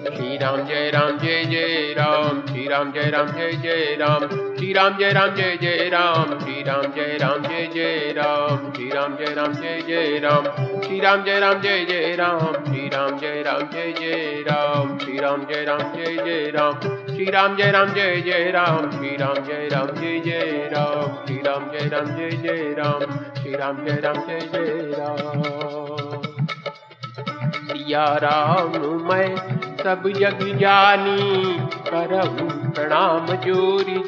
श्री 0.00 0.36
राम 0.38 0.56
जय 0.66 0.90
राम 0.94 1.18
जय 1.18 1.44
जय 1.44 1.94
राम 1.98 2.40
श्री 2.46 2.66
राम 2.68 2.90
जय 2.92 3.10
राम 3.10 3.28
जय 3.36 3.52
जय 3.62 3.96
राम 4.00 4.26
श्री 4.56 4.72
राम 4.72 4.96
जय 4.98 5.12
राम 5.12 5.34
जय 5.36 5.56
जय 5.62 5.88
राम 5.92 6.38
श्री 6.40 6.62
राम 6.62 6.92
जय 6.94 7.16
राम 7.20 7.42
जय 7.42 7.66
जय 7.74 8.12
राम 8.16 8.72
श्री 8.72 8.90
राम 8.90 9.16
जय 9.16 9.34
राम 9.34 9.54
जय 9.54 9.80
जय 9.88 10.16
राम 10.20 10.44
श्री 10.82 11.00
राम 11.00 11.24
जय 11.24 11.40
राम 11.40 11.60
जय 11.62 11.82
जय 11.88 12.14
राम 12.18 12.58
श्री 12.66 12.88
राम 12.88 13.16
जय 13.18 13.34
राम 13.42 13.62
जय 13.72 13.92
जय 14.04 14.42
राम 14.48 14.98
श्री 14.98 15.18
राम 15.20 15.46
जय 15.46 15.64
राम 15.64 15.82
जय 15.94 16.16
जय 16.24 16.50
राम 16.56 16.80
श्री 17.08 17.30
राम 17.30 17.56
जय 17.56 17.70
राम 17.70 17.92
जय 17.94 18.20
जय 18.26 18.50
राम 18.50 18.90
श्री 18.90 19.16
राम 19.16 19.44
जय 19.46 19.68
राम 19.70 19.94
जय 20.00 20.20
जय 20.24 20.68
राम 20.74 21.16
श्री 21.26 21.40
राम 21.42 21.70
जय 21.72 21.88
राम 21.88 22.16
जय 22.16 22.30
जय 22.42 22.74
राम 22.78 23.02
श्री 23.42 23.52
राम 23.56 23.84
जय 23.86 24.00
राम 24.00 24.26
जय 24.28 24.40
जय 24.52 24.94
राम 24.98 26.22
सिया 27.68 28.04
राम 28.22 28.72
मैं 29.08 29.57
सब 29.88 30.08
जग 30.08 30.40
जानी 30.58 31.20
करहु 31.90 32.46
प्रणाम 32.70 33.26
जोरी 33.26 34.00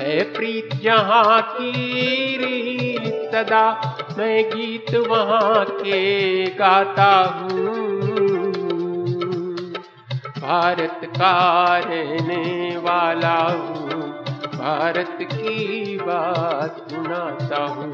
है 0.00 0.22
प्रीत 0.32 0.74
जहाँ 0.74 1.40
की 1.42 1.72
सदा, 3.32 3.62
मैं 4.18 4.50
गीत 4.50 4.94
वहाँ 4.94 5.64
के 5.64 6.00
गाता 6.46 7.12
हूँ। 7.30 7.68
भारत 10.40 11.00
का 11.04 11.78
रहने 11.78 12.76
वाला 12.76 13.38
हूँ, 13.38 14.00
भारत 14.58 15.18
की 15.22 15.96
बात 15.96 16.90
सुनाता 16.90 17.64
हूँ। 17.64 17.92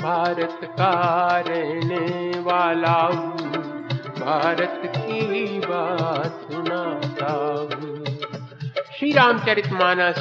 भारत 0.00 0.47
रहने 0.64 2.40
वाला 2.40 3.08
भारत 4.18 4.82
की 4.96 5.58
बात 5.58 6.26
सुनाता 6.26 7.68
श्री 8.98 9.12
रामचरित 9.12 9.72
मानस 9.72 10.18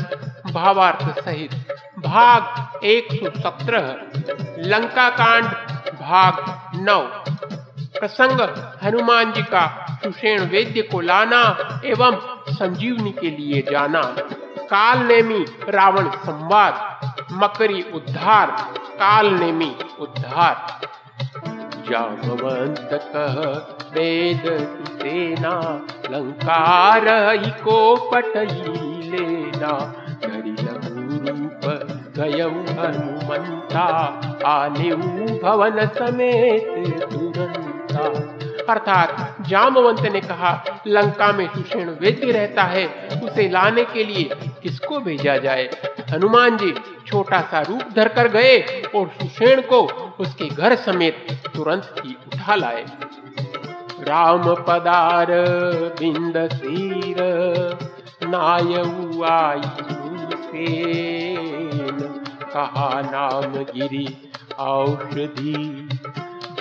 भावार्थ 0.54 1.26
सहित 1.26 1.52
भाग 2.00 2.42
117 2.86 3.80
लंका 4.60 5.10
कांड 5.10 5.46
भाग 6.02 6.34
9 6.88 7.02
प्रसंग 8.00 8.42
हनुमान 8.84 9.32
जी 9.32 9.42
का 9.42 10.00
सुषेण 10.04 10.42
वेद्य 10.42 10.82
को 10.82 11.02
लाना 11.02 11.42
एवं 11.86 12.44
संजीवनी 12.50 13.12
के 13.12 13.30
लिए 13.30 13.62
जाना। 13.72 14.02
काल 14.64 15.00
नेमी 15.00 15.46
रावण 15.70 16.10
संवाद। 16.10 17.07
मकरी 17.38 17.82
उद्धार 17.82 18.52
काल 18.94 19.28
नेमी 19.28 19.76
उद्धार 20.00 20.80
जामवंत 21.90 22.90
कह, 22.94 23.36
वेद 23.92 24.44
सेना 24.88 25.54
लंकार 26.12 27.06
को 27.64 27.78
पटई 28.12 28.74
लेना। 29.12 29.72
धरि 30.22 30.56
रूप 30.60 31.66
हनुमंता 32.80 33.86
आने 34.46 34.92
भवन 35.40 35.86
समेत 35.88 36.68
तुरंता 37.04 38.47
अर्थात 38.70 39.38
जामवंत 39.42 40.00
ने 40.00 40.22
कहा, 40.22 40.82
लंका 40.88 41.32
में 41.32 41.48
सुषेण 41.48 41.90
वेद्य 41.90 42.32
रहता 42.32 42.64
है, 42.64 43.10
उसे 43.24 43.50
लाने 43.50 43.86
के 43.86 44.04
लिए 44.04 44.30
किसको 44.64 45.00
भेजा 45.00 45.38
जाए? 45.38 45.70
हनुमान 46.10 46.58
जी 46.58 46.74
छोटा 47.08 47.42
सा 47.42 47.62
रूप 47.62 47.82
धर 47.96 48.08
कर 48.08 48.28
गए 48.28 48.84
और 48.96 49.08
सुषेण 49.22 49.62
को 49.62 49.82
उसके 50.20 50.46
घर 50.46 50.76
समेत 50.76 51.28
तुरंत 51.56 51.96
ही 52.06 52.18
उठा 52.34 52.56
लाए। 52.56 52.86
राम 54.02 54.56
पदार, 54.56 55.28
बिंद 56.00 56.50
सीर 56.54 57.22
आई 58.36 58.74
कहा 62.54 63.02
नाम 63.02 63.52
गिरी 63.54 64.32
औषधि। 64.60 65.90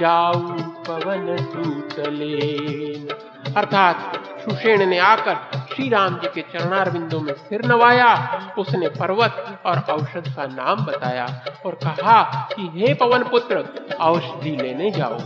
जाऊ 0.01 0.41
पवन 0.59 1.37
सूतलेन 1.37 3.09
अर्थात 3.57 4.23
सुषेण 4.41 4.87
ने 4.87 4.99
आकर 4.99 5.35
श्री 5.75 5.89
राम 5.89 6.15
जी 6.15 6.29
के 6.29 6.41
चरणार 6.41 6.61
चरणारविंदों 6.61 7.21
में 7.21 7.35
सिर 7.35 7.65
नवाया, 7.65 8.39
उसने 8.59 8.89
पर्वत 8.89 9.63
और 9.67 9.79
औषध 9.79 10.29
का 10.37 10.47
नाम 10.47 10.85
बताया 10.87 11.45
और 11.67 11.75
कहा 11.75 12.49
कि 12.53 12.71
हे 12.75 12.95
पवन 12.95 13.23
पुत्र, 13.23 13.65
औषधि 14.01 14.51
लेने 14.51 14.91
जाओ। 14.91 15.19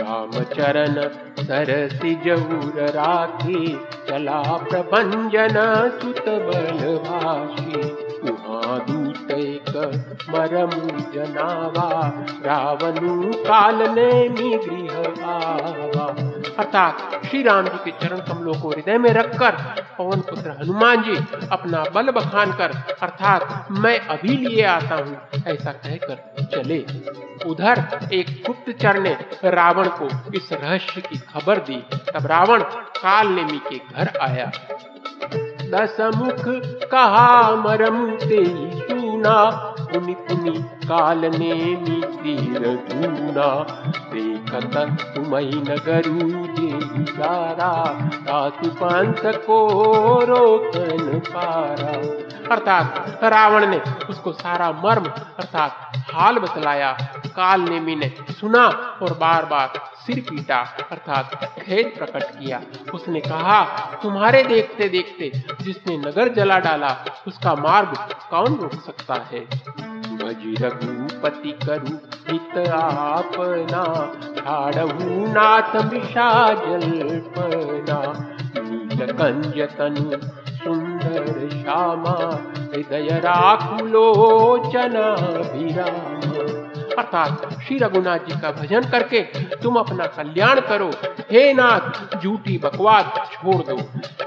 राम 0.00 0.30
चरण 0.30 1.08
सरसि 1.44 2.14
जऊर 2.24 2.86
राखी 2.88 3.78
चला 4.08 4.42
प्रभंजन 4.56 5.54
सुत 6.02 6.28
बल 6.28 6.96
भाषी 6.96 7.70
उहाँ 7.70 7.78
दूत 7.78 7.84
एक 7.84 7.87
मरमु 10.30 11.00
जनावा। 11.14 12.12
रावणु 12.46 13.32
काल 13.32 13.76
ने 13.82 14.28
मी 14.28 14.58
गृह 14.58 14.98
अर्थात 16.58 17.24
श्री 17.26 17.42
राम 17.42 17.64
जी 17.64 17.90
के 17.90 17.90
चरण 17.90 18.18
कमलों 18.18 18.54
को 18.54 18.70
हृदय 18.70 18.98
में 18.98 19.10
रखकर, 19.10 19.50
पवन 19.98 20.20
पुत्र 20.20 20.50
हनुमान 20.50 21.02
जी, 21.02 21.16
अपना 21.52 21.84
बल 21.94 22.10
बखान 22.10 22.52
कर, 22.52 22.96
अर्थात 23.02 23.68
मैं 23.70 23.98
अभी 23.98 24.36
लिए 24.36 24.64
आता 24.64 24.94
हूँ, 24.94 25.20
ऐसा 25.46 25.72
कहकर 25.72 26.46
चले। 26.54 26.86
उधर 27.46 27.98
एक 28.12 28.42
गुप्तचर 28.46 29.00
ने 29.00 29.18
रावण 29.44 29.88
को 29.88 30.08
इस 30.34 30.48
रहस्य 30.52 31.00
की 31.00 31.18
खबर 31.18 31.58
दी। 31.58 31.84
तब 32.14 32.26
रावण 32.26 32.62
काल 32.96 33.28
नेमी 33.28 33.58
के 33.58 33.78
घर 33.78 34.18
आया। 34.22 34.50
दस 35.70 35.96
मुख 36.00 36.44
कहा 36.90 37.56
मरम 37.56 38.10
ते 38.10 38.44
पुनि 39.26 40.14
पुनि 40.14 40.50
काल 40.60 41.18
ने 41.18 41.76
तीर 42.06 42.58
धूना 42.58 43.66
देखत 44.14 44.96
तुमई 45.14 45.50
नगरू 45.54 46.46
जे 46.46 46.78
तातु 47.12 48.70
को 49.46 49.68
रोकन 50.24 51.18
पारा। 51.18 51.92
अर्थात 52.54 53.20
रावण 53.24 53.66
ने 53.66 53.82
उसको 54.10 54.32
सारा 54.32 54.72
मर्म, 54.72 55.04
अर्थात 55.38 55.72
हाल 56.14 56.38
बतलाया। 56.38 56.96
काल 57.38 57.60
ने 57.60 58.12
सुना 58.40 58.66
और 59.02 59.12
बार 59.18 59.44
बार 59.46 59.72
सिर 60.06 60.20
पीटा, 60.20 60.56
अर्थात 60.90 61.54
खेद 61.58 61.92
प्रकट 61.98 62.24
किया। 62.30 62.60
उसने 62.94 63.20
कहा, 63.20 63.64
तुम्हारे 64.02 64.42
देखते 64.42 64.88
देखते 64.88 65.32
जिसने 65.62 65.96
नगर 65.98 66.28
जला 66.28 66.58
डाला, 66.58 66.96
उसका 67.26 67.54
मार्ग 67.54 67.96
कौन 68.30 68.56
रोक 68.56 68.74
सकता 68.74 69.14
है? 69.14 69.46
रघुपति 70.60 71.52
करु 71.66 71.94
हित 72.28 72.68
आपना, 72.68 73.84
ठाड़हू 74.40 75.26
नाथ 75.32 75.76
मिषा 75.92 76.48
जल्पना 76.54 78.00
नील 78.58 79.12
कंज 79.12 79.60
तनु 79.78 80.10
सुंदर 80.56 81.48
श्यामा, 81.52 82.16
हृदय 82.72 83.08
राखुलोचन 83.24 84.96
विराम 85.54 86.17
अर्थात 86.98 87.62
श्री 87.62 87.78
रघुनाथ 87.78 88.18
जी 88.18 88.40
का 88.40 88.52
भजन 88.52 88.80
करके 88.80 89.22
तुम 89.56 89.76
अपना 89.76 90.06
कल्याण 90.06 90.60
करो। 90.60 90.90
हे 91.32 91.52
नाथ, 91.52 92.18
झूठी 92.18 92.58
बकवास 92.58 93.04
छोड़ 93.32 93.62
दो। 93.62 93.76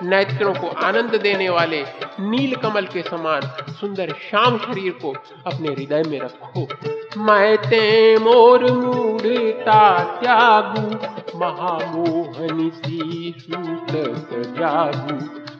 नेत्रों 0.04 0.54
को 0.54 0.68
आनंद 0.68 1.16
देने 1.16 1.50
वाले 1.50 1.86
नील 2.20 2.56
कमल 2.56 2.86
के 2.86 3.02
समान 3.02 3.42
सुंदर 3.74 4.14
श्याम 4.30 4.58
शरीर 4.58 4.92
को 4.92 5.12
अपने 5.48 5.68
हृदय 5.68 6.04
में 6.08 6.20
रखो। 6.20 6.68
मैं 7.18 7.58
ते 7.58 8.18
मोर 8.18 8.72
मूढ़ता 8.72 10.04
त्यागू, 10.04 10.88
महामोहनी 11.40 12.69
सी 12.69 13.34
सूत 13.38 13.92
जागू 14.60 15.18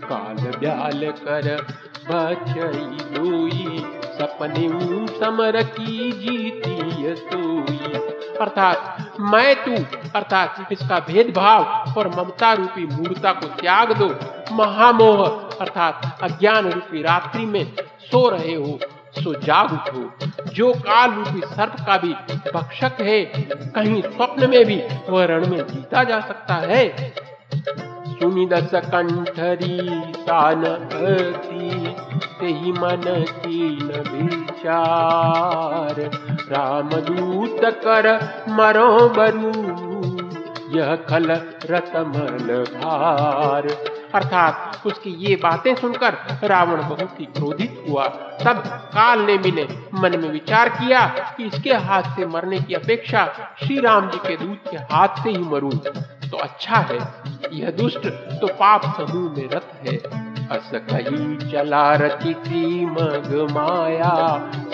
काल 0.07 0.51
ब्याल 0.59 1.12
कर 1.12 1.68
बचई 2.09 2.97
दोई 3.15 4.00
सपने 4.21 5.07
समर 5.19 5.63
की 5.63 6.12
जीती 6.12 7.15
सोई। 7.15 7.77
अर्थात 8.41 8.97
मैं 9.19 9.56
तू, 9.63 9.97
अर्थात 10.15 10.68
इसका 10.71 11.00
भेदभाव 11.00 11.94
और 11.97 12.07
ममता 12.07 12.53
रूपी 12.53 12.85
मूर्ता 12.85 13.33
को 13.33 13.45
त्याग 13.45 13.91
दो। 13.94 14.15
महामोह, 14.56 15.27
अर्थात 15.62 16.18
अज्ञान 16.23 16.71
रूपी 16.71 17.01
रात्रि 17.01 17.45
में 17.45 17.73
सो 18.00 18.29
रहे 18.29 18.53
हो, 18.53 18.79
सो 19.19 19.33
जाग 19.33 19.73
उठो। 19.73 20.12
जो 20.53 20.73
काल 20.73 21.12
रूपी 21.12 21.41
सर्प 21.45 21.75
का 21.88 21.97
भी 21.97 22.13
भक्षक 22.53 23.01
है, 23.01 23.25
कहीं 23.75 24.01
स्वप्न 24.01 24.50
में 24.50 24.65
भी 24.65 24.83
वह 25.09 25.25
रण 25.25 25.47
में 25.47 25.68
जीता 25.68 26.03
जा 26.03 26.19
सकता 26.19 26.53
है। 26.53 27.13
सुनि 28.07 28.45
दस 28.45 28.71
कंठरी 28.75 30.00
तान 30.13 30.63
अति 32.41 32.53
तेहि 32.53 32.71
मन 32.71 33.25
कीन 33.29 33.88
विचार। 34.11 35.99
राम 36.51 36.89
दूत 36.89 37.59
कर 37.63 38.07
मरो 38.49 39.09
बरू, 39.09 39.51
यह 40.79 40.95
खल 40.95 41.31
रतमल 41.65 42.63
भार। 42.63 43.67
अर्थात 44.15 44.81
उसकी 44.85 45.09
ये 45.09 45.35
बातें 45.35 45.75
सुनकर 45.75 46.17
रावण 46.43 46.81
बहुत 46.89 47.19
ही 47.19 47.25
क्रोधित 47.25 47.85
हुआ। 47.89 48.07
तब 48.44 48.63
काल 48.67 49.19
ने 49.19 49.37
ने 49.37 49.67
मन 49.94 50.19
में 50.19 50.29
विचार 50.29 50.69
किया 50.69 51.05
कि 51.37 51.44
इसके 51.44 51.73
हाथ 51.73 52.03
से 52.03 52.25
मरने 52.25 52.59
की 52.59 52.73
अपेक्षा 52.73 53.25
श्री 53.63 53.79
राम 53.79 54.09
जी 54.09 54.17
के 54.17 54.37
दूध 54.37 54.57
के 54.71 54.77
हाथ 54.77 55.23
से 55.23 55.29
ही 55.29 55.44
मरूं। 55.44 55.71
तो 56.29 56.37
अच्छा 56.37 56.75
है, 56.75 56.99
यह 57.53 57.71
दुष्ट 57.71 58.07
तो 58.41 58.47
पाप 58.47 58.81
समूह 58.83 59.31
में 59.31 59.49
रत 59.49 59.71
है। 59.87 60.31
अस 60.51 60.71
कही 60.74 61.51
चला 61.51 61.83
रची 61.95 62.86
मग 62.86 63.30
माया 63.51 64.15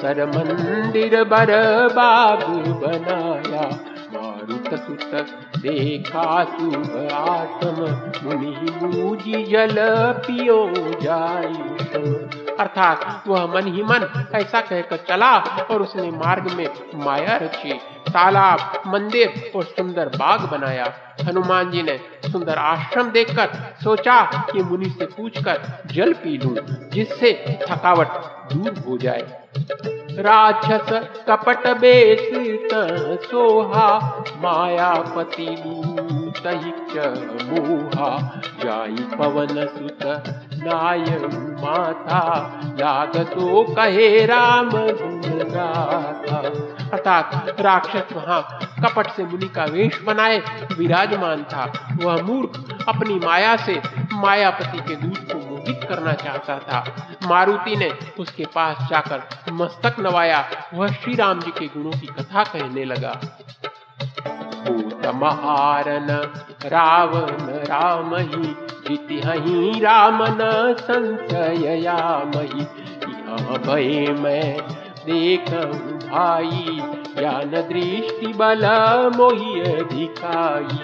सर 0.02 0.26
मंदिर 0.26 1.24
बर 1.24 1.52
बाग 1.90 2.44
बनाया। 2.82 3.97
मारुत 4.14 4.68
सुत 4.74 5.14
देखा 5.58 6.44
शुभ 6.44 7.10
आत्म, 7.14 7.88
मुनि 8.24 8.52
मूजी 8.84 9.44
जल 9.44 9.76
पियो 10.28 10.60
जाय। 11.02 11.48
अर्थात 12.60 13.24
वह 13.28 13.46
मन 13.56 13.68
ही 13.74 13.84
मन 13.84 14.08
ऐसा 14.36 14.62
कहकर 14.62 14.98
चला 15.10 15.32
और 15.72 15.82
उसने 15.82 16.12
मार्ग 16.12 16.52
में 16.52 16.68
माया 16.96 17.38
रची, 17.38 17.74
तालाब, 18.08 18.82
मंदिर 18.88 19.52
और 19.56 19.64
सुंदर 19.64 20.10
बाग 20.16 20.50
बनाया। 20.52 20.94
हनुमान 21.24 21.72
जी 21.72 21.84
ने 21.84 22.00
सुंदर 22.32 22.58
आश्रम 22.58 23.12
देखकर 23.12 23.76
सोचा 23.84 24.22
कि 24.52 24.64
मुनि 24.64 24.90
से 24.90 25.06
पूछकर 25.08 25.62
जल 25.92 26.14
पी 26.14 26.38
लूँ, 26.38 26.56
जिससे 26.90 27.34
थकावट 27.70 28.37
दूर 28.54 28.84
हो 28.88 28.98
जाए 28.98 29.26
राक्षस 30.20 30.90
कपट 31.30 31.68
बेस 31.78 32.30
सोहा, 33.24 33.88
मायापति 34.38 35.48
मोहा। 37.48 38.10
जाई 38.64 39.04
पवन 39.18 39.56
सुत 39.68 40.04
नाय 40.64 41.06
माथा 41.62 42.22
लागतो 42.80 43.64
कहे 43.74 44.26
राम 44.26 44.70
अर्थात 46.88 47.56
राक्षस 47.60 48.14
वहाँ 48.14 48.42
कपट 48.84 49.12
से 49.12 49.24
मुनि 49.24 49.48
का 49.48 49.66
वेश 49.66 50.02
बनाए, 50.02 50.38
विराजमान 50.78 51.44
था। 51.44 51.66
वह 52.04 52.22
मूर्ख 52.24 52.52
अपनी 52.88 53.16
माया 53.26 53.56
से 53.58 53.82
मायापति 54.14 54.80
के 54.80 54.96
दूध 54.96 55.18
को 55.18 55.37
मोहित 55.68 55.84
करना 55.90 56.14
चाहता 56.14 56.60
था। 56.60 57.08
मारुति 57.28 57.76
ने 57.76 57.92
उसके 58.20 58.46
पास 58.46 58.88
जाकर 58.90 59.24
मस्तक 59.52 59.96
नवाया। 60.00 60.50
वह 60.74 60.88
श्री 60.88 61.16
राम 61.16 61.40
जी 61.40 61.52
के 61.52 61.68
गुणों 61.68 61.92
की 61.92 62.08
कथा 62.08 62.44
कहने 62.44 62.86
लगा। 62.86 63.20
महारन, 65.16 66.08
रावण 66.66 67.46
राम 67.68 68.16
ही 68.16 68.48
जिति 68.88 69.22
हही 69.26 69.80
राम 69.80 70.20
न 70.24 70.76
संशया 70.80 71.98
मही 72.36 72.62
यहाँ 73.12 73.60
भय 73.60 74.14
मैं 74.20 74.58
देख 75.06 75.50
भाई, 76.12 76.82
ज्ञान 77.18 77.52
दृष्टि 77.52 78.34
बल 78.36 78.66
मोहि 79.16 79.60
अधिकाई। 79.62 80.78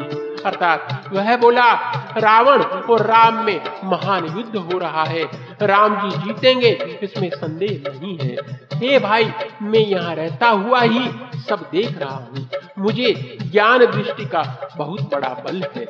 अर्थात 0.45 1.03
वह 1.13 1.37
बोला 1.37 1.73
रावण 2.17 2.63
और 2.63 3.05
राम 3.05 3.43
में 3.45 3.61
महान 3.83 4.25
युद्ध 4.25 4.55
हो 4.55 4.77
रहा 4.79 5.03
है। 5.03 5.23
राम 5.61 5.95
जी 6.01 6.17
जीतेंगे, 6.17 6.99
इसमें 7.03 7.29
संदेह 7.29 7.83
नहीं 7.89 8.17
है। 8.17 8.35
हे 8.73 8.99
भाई, 8.99 9.31
मैं 9.61 9.79
यहाँ 9.79 10.15
रहता 10.15 10.49
हुआ 10.49 10.81
ही 10.81 11.09
सब 11.49 11.69
देख 11.71 11.97
रहा 11.97 12.15
हूँ। 12.15 12.47
मुझे 12.79 13.37
ज्ञान 13.41 13.79
दृष्टि 13.79 14.25
का 14.25 14.69
बहुत 14.77 15.01
बड़ा 15.01 15.29
बल 15.29 15.63
है। 15.75 15.85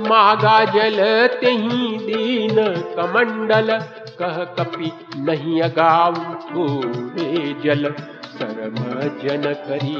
मागा 0.00 0.64
जल 0.64 1.00
ही 1.44 1.98
दीन 1.98 2.56
कमंडल, 2.96 3.78
कह 4.18 4.44
कपि 4.44 4.92
नहीं 5.16 5.62
अगाऊ 5.62 6.14
थोड़े 6.44 7.56
जल। 7.64 7.94
सरम 8.34 8.74
जन 9.18 9.42
करी 9.68 9.96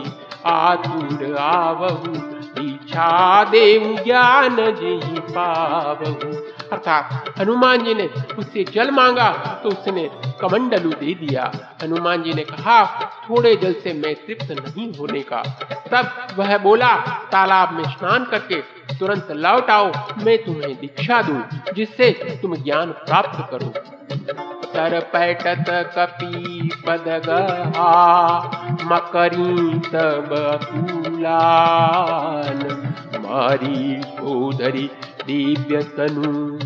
आतुर 0.46 1.36
आवहु 1.36 2.14
इच्छा 2.62 3.44
देव 3.44 3.84
ज्ञान 4.04 4.56
जी 4.56 5.20
पावहु। 5.20 6.32
अर्थात 6.72 7.38
हनुमान 7.38 7.84
जी 7.84 7.94
ने 7.94 8.08
उससे 8.38 8.64
जल 8.64 8.90
मांगा 8.90 9.30
तो 9.62 9.68
उसने 9.68 10.08
कमंडलू 10.40 10.90
दे 10.90 11.14
दिया। 11.14 11.50
हनुमान 11.82 12.22
जी 12.22 12.32
ने 12.32 12.44
कहा, 12.44 12.84
थोड़े 13.24 13.54
जल 13.56 13.72
से 13.72 13.92
मैं 13.92 14.14
तृप्त 14.14 14.50
नहीं 14.52 14.92
होने 14.94 15.20
का। 15.22 15.42
तब 15.92 16.36
वह 16.38 16.56
बोला, 16.58 16.96
तालाब 17.32 17.72
में 17.72 17.84
स्नान 17.84 18.24
करके 18.24 18.60
तुरंत 19.00 19.28
लौट 19.30 19.70
आओ 19.70 19.92
मैं 20.24 20.38
तुम्हें 20.44 20.74
दीक्षा 20.74 21.22
दूँ, 21.22 21.42
जिससे 21.74 22.38
तुम 22.42 22.56
ज्ञान 22.56 22.92
प्राप्त 22.92 23.50
करो। 23.50 23.72
तर 24.74 25.00
पैटत 25.00 25.64
कपी 25.68 26.70
पद 26.86 27.08
मकरी 28.84 29.78
तब 29.78 30.30
मारी 33.20 34.02
सोदरी 34.02 34.90
दिव्य 35.26 35.82
तनु 35.82 36.58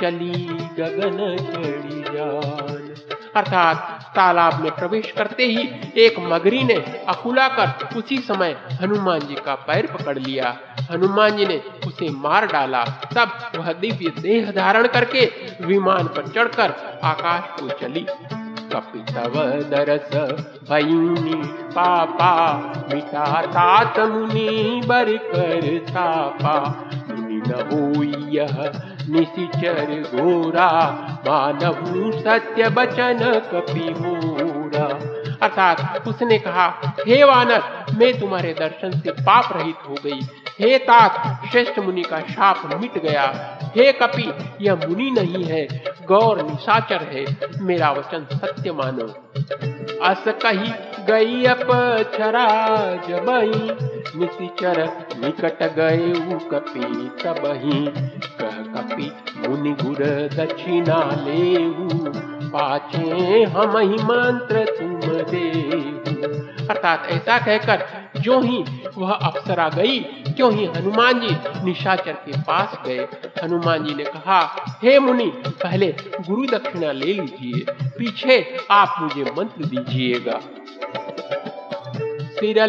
चली 0.00 0.46
गगन 0.78 1.18
चढ़ी 1.36 2.00
जान। 2.00 2.94
अर्थात 3.36 3.93
तालाब 4.16 4.60
में 4.60 4.70
प्रवेश 4.70 5.10
करते 5.10 5.46
ही 5.46 5.68
एक 5.96 6.18
मगरी 6.18 6.62
ने 6.64 6.74
अकुला 7.08 7.48
कर 7.48 7.96
उसी 7.96 8.18
समय 8.18 8.56
हनुमान 8.82 9.20
जी 9.20 9.34
का 9.34 9.54
पैर 9.54 9.86
पकड़ 9.86 10.18
लिया। 10.18 10.56
हनुमान 10.90 11.36
जी 11.36 11.46
ने 11.46 11.62
उसे 11.86 12.10
मार 12.10 12.46
डाला। 12.46 12.84
तब 13.14 13.58
वह 13.58 13.72
दिव्य 13.72 14.12
देह 14.20 14.50
धारण 14.52 14.86
करके 14.86 15.24
विमान 15.60 16.06
पर 16.06 16.28
चढ़कर 16.28 17.00
आकाश 17.04 17.60
को 17.60 17.68
चली 17.68 18.06
कपितव 18.72 19.34
दरस 19.70 20.14
भयूनी 20.70 21.34
पापा, 21.72 22.32
मिटा 22.94 23.42
तात 23.46 23.98
मुनि 23.98 24.82
बर 24.86 25.16
कर 25.26 25.66
न 27.48 27.68
हो 27.72 28.02
यह 28.28 28.72
निशिचर 29.08 30.02
घोरा 30.02 30.70
मानव 31.28 32.10
सत्य 32.20 32.68
बचन 32.68 33.18
कपि 33.54 33.94
मोरा। 34.00 34.86
अर्थात 35.42 36.08
उसने 36.08 36.38
कहा, 36.38 36.94
हे 37.08 37.24
वानर, 37.24 37.62
मैं 37.98 38.20
तुम्हारे 38.20 38.52
दर्शन 38.52 38.90
से 38.90 39.10
पाप 39.10 39.56
रहित 39.56 39.76
हो 39.88 39.94
गई। 40.04 40.20
हे 40.60 40.78
तात, 40.78 41.42
श्रेष्ठ 41.50 41.78
मुनि 41.78 42.02
का 42.02 42.20
शाप 42.20 42.80
मिट 42.80 42.98
गया। 42.98 43.58
हे 43.76 43.92
कपि, 43.92 44.34
यह 44.60 44.74
मुनि 44.74 45.10
नहीं 45.10 45.44
है, 45.44 45.68
गौर 46.06 46.42
निशाचर 46.42 47.02
है। 47.02 47.24
मेरा 47.60 47.90
वचन 47.90 48.26
सत्य 48.32 48.72
मानो। 48.72 49.06
अस 50.04 50.24
कही 50.28 50.72
गई 51.04 51.44
अप 51.44 51.66
छरा 52.14 52.46
जबही 53.08 54.03
निशिचर 54.16 54.78
निकट 55.18 55.62
गए 55.76 56.12
कपि 56.50 57.10
तबही 57.22 57.84
कह 58.40 58.56
कपि 58.74 59.10
मुनि 59.48 59.72
गुर 59.82 60.02
दक्षिणा 60.34 60.98
लेऊ 61.24 61.88
पाछे 62.48 63.42
हम 63.44 63.76
ही 63.78 64.02
मंत्र 64.04 64.64
तुम 64.78 65.00
दे 65.30 65.48
अर्थात 66.70 67.08
ऐसा 67.10 67.38
कहकर 67.38 67.86
जो 68.20 68.40
ही 68.40 68.64
वह 68.98 69.12
अप्सरा 69.12 69.68
गई 69.68 69.98
क्यों 70.36 70.52
ही 70.52 70.64
हनुमान 70.66 71.20
जी 71.20 71.64
निशाचर 71.64 72.12
के 72.12 72.40
पास 72.40 72.76
गए, 72.86 73.06
हनुमान 73.42 73.84
जी 73.84 73.94
ने 73.94 74.04
कहा, 74.04 74.40
हे 74.82 74.98
मुनि, 74.98 75.26
पहले 75.62 75.94
गुरु 76.20 76.46
दक्षिणा 76.46 76.92
ले 76.92 77.12
लीजिए, 77.12 77.64
पीछे 77.98 78.38
आप 78.70 78.96
मुझे 79.00 79.30
मंत्र 79.38 79.64
दीजिएगा। 79.64 80.40
सिर 82.34 82.66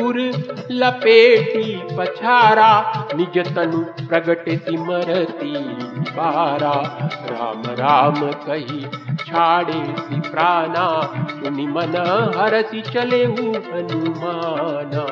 लंगूर 0.00 0.18
लपेटी 0.70 1.96
पछारा, 1.96 2.70
निज 3.16 3.38
तनु 3.54 3.80
प्रगट 4.08 4.48
सिमरती 4.48 5.52
बारा। 6.16 6.72
राम 7.30 7.62
राम 7.80 8.20
कही, 8.46 8.80
छाड़े 9.26 9.82
सी 9.98 10.20
प्राणा, 10.20 10.86
सुनि 11.30 11.66
मन 11.66 11.96
हरसी 12.36 12.80
चले 12.80 13.24
हनुमाना। 13.24 15.06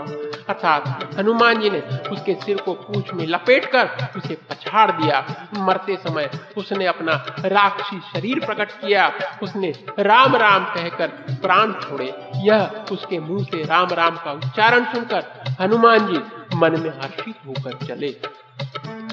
अर्थात 0.49 1.15
हनुमान 1.19 1.61
जी 1.61 1.71
ने 1.71 1.81
उसके 2.11 2.35
सिर 2.35 2.61
को 2.61 2.73
पूछ 2.75 3.13
में 3.15 3.27
लपेटकर 3.27 3.89
उसे 4.17 4.35
पछाड़ 4.51 4.91
दिया। 4.91 5.25
मरते 5.59 5.97
समय 5.97 6.31
उसने 6.57 6.87
अपना 6.87 7.13
राक्षसी 7.45 8.01
शरीर 8.13 8.45
प्रकट 8.47 8.71
किया। 8.71 9.13
उसने 9.43 9.73
राम 9.99 10.37
राम 10.37 10.65
कहकर 10.65 11.09
प्राण 11.43 11.73
छोड़े। 11.73 12.13
यह 12.37 12.85
उसके 12.93 13.19
मुँह 13.19 13.45
से 13.45 13.63
राम 13.65 13.89
राम 13.93 14.17
का 14.17 14.33
उच्चारण 14.33 14.85
सुनकर 14.85 15.25
हनुमान 15.61 16.07
जी 16.07 16.21
मन 16.57 16.81
में 16.81 16.91
हर्षित 16.91 17.37
होकर 17.47 17.87
चले। 17.87 18.09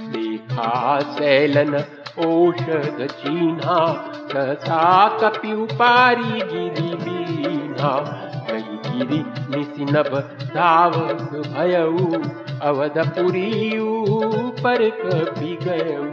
देखा 0.07 0.99
सैलन 0.99 1.75
औषध 2.19 3.07
चीन्हा 3.11 3.79
कसा 4.31 5.07
कपि 5.17 5.53
उपारी 5.53 6.39
गिरी 6.43 6.95
बीना 6.95 8.24
गिरी 8.95 9.23
निसिनभ 9.55 10.17
धावत 10.55 11.47
भयऊ 11.47 12.21
अवधपुरी 12.61 13.71
पर 14.63 14.89
कभी 14.89 15.55
गयऊ। 15.55 16.11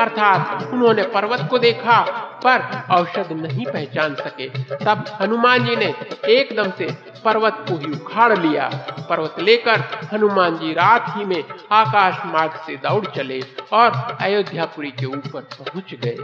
अर्थात 0.00 0.68
उन्होंने 0.72 1.02
पर्वत 1.02 1.48
को 1.50 1.58
देखा, 1.58 2.00
पर 2.44 2.84
औषध 2.94 3.32
नहीं 3.32 3.66
पहचान 3.66 4.14
सके। 4.14 4.48
तब 4.84 5.04
हनुमान 5.20 5.64
जी 5.64 5.76
ने 5.76 5.94
एकदम 6.28 6.72
से 6.78 6.96
पर्वत 7.24 7.64
को 7.68 7.76
ही 7.76 7.92
उखाड़ 7.92 8.38
लिया। 8.38 8.70
पर्वत 9.10 9.40
लेकर 9.40 9.84
हनुमान 10.12 10.56
जी 10.56 10.72
रात 10.72 11.12
ही 11.16 11.24
में 11.24 11.44
आकाश 11.72 12.22
मार्ग 12.26 12.52
से 12.52 12.76
दौड़ 12.76 13.06
चले 13.06 13.42
और 13.72 14.16
अयोध्यापुरी 14.20 14.90
के 14.90 15.06
ऊपर 15.06 15.40
पहुँच 15.40 15.94
गए। 15.94 16.16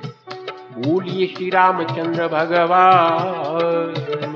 बोलिए 0.79 1.27
श्री 1.27 1.51
रामचंद्र 1.51 2.29
भगवान। 2.29 4.36